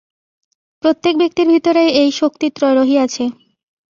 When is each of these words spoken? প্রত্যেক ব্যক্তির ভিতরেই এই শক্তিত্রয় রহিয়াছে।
প্রত্যেক 0.83 1.13
ব্যক্তির 1.17 1.47
ভিতরেই 1.47 1.89
এই 2.01 2.09
শক্তিত্রয় 2.11 2.75
রহিয়াছে। 2.75 3.23